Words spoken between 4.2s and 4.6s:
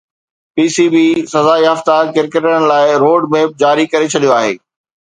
آهي